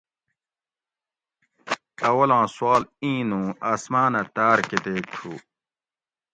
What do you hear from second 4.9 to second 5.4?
تھُو